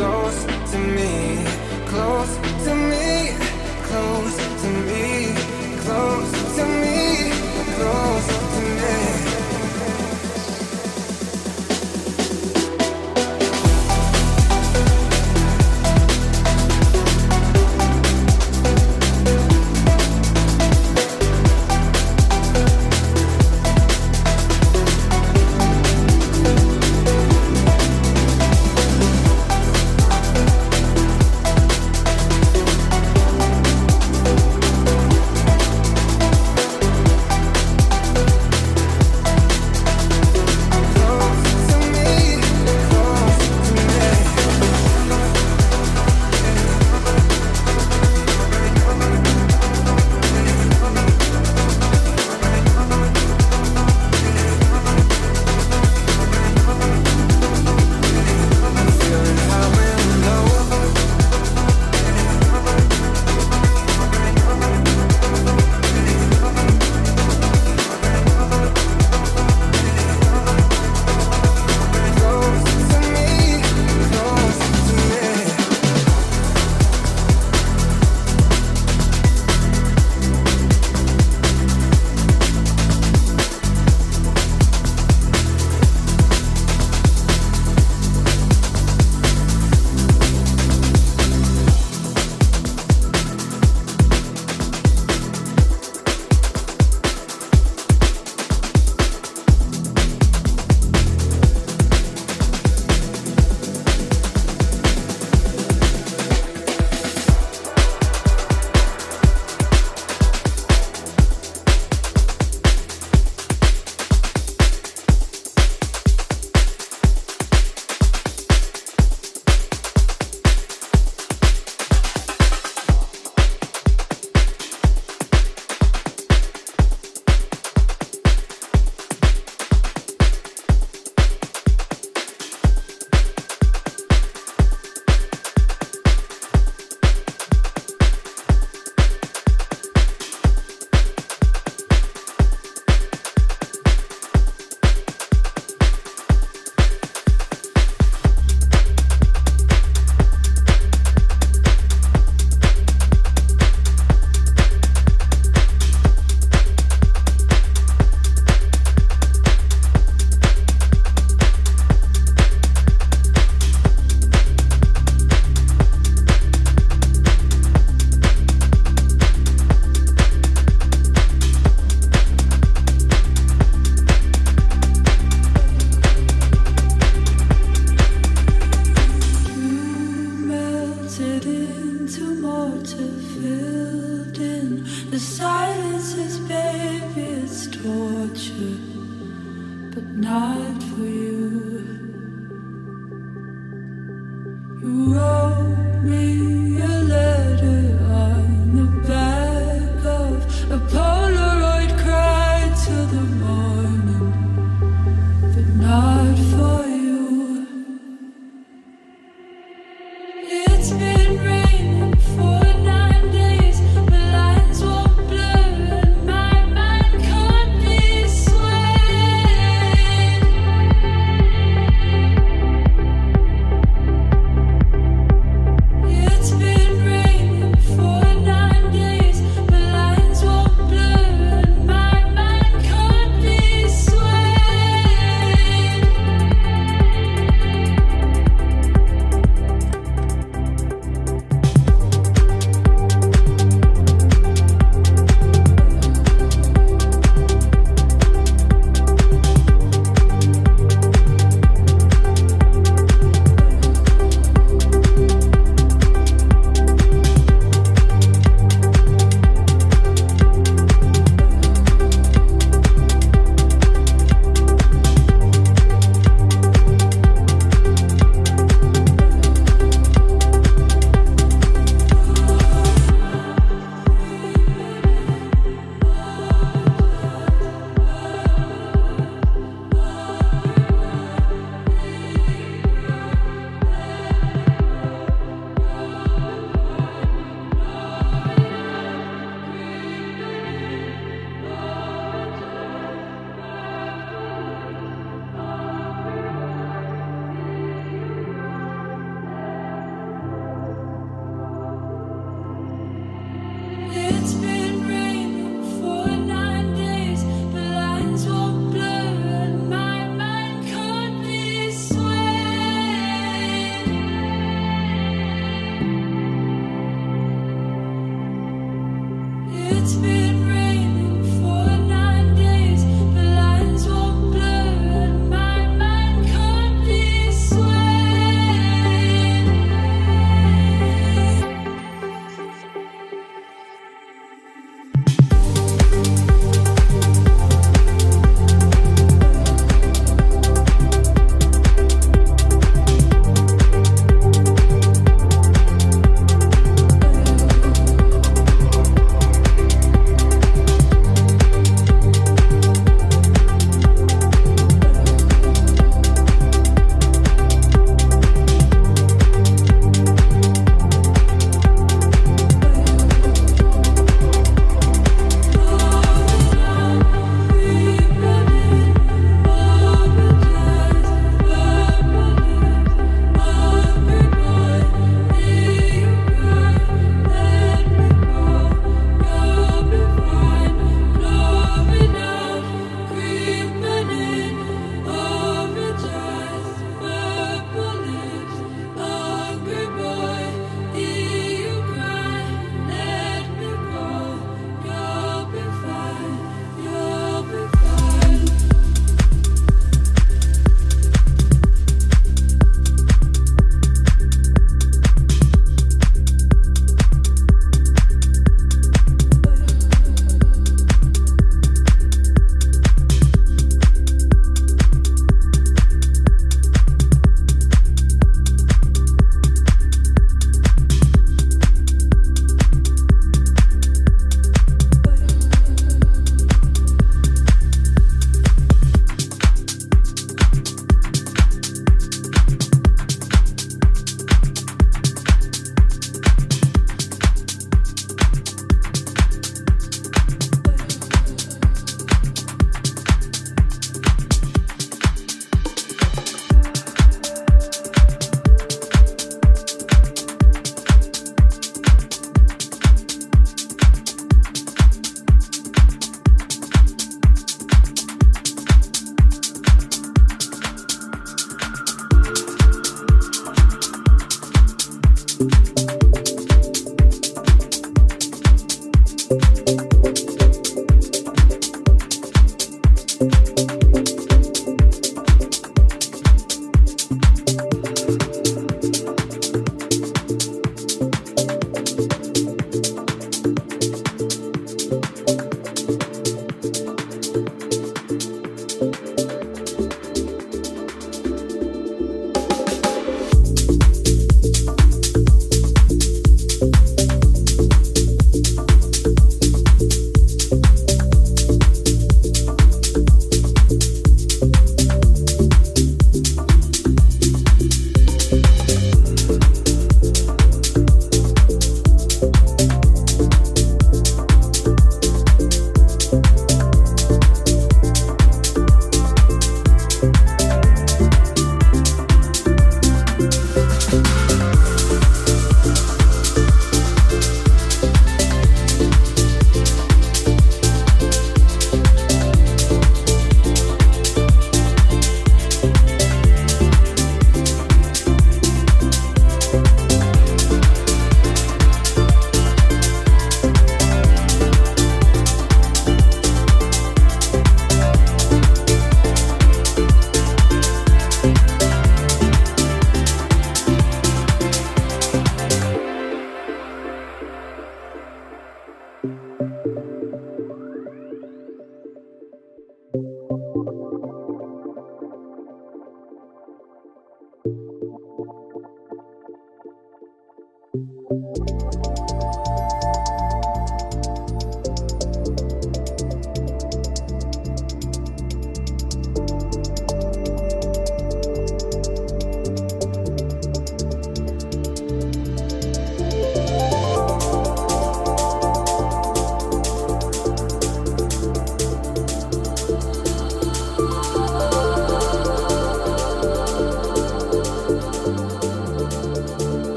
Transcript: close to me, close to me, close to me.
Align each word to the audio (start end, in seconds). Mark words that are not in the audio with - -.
close 0.00 0.44
to 0.72 0.78
me, 0.78 1.44
close 1.86 2.34
to 2.64 2.74
me, 2.74 3.36
close 3.84 4.36
to 4.62 4.68
me. 4.88 5.09